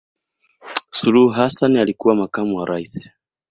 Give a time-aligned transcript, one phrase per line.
[0.91, 3.11] suluhu hassan alikuwa makamu wa raisi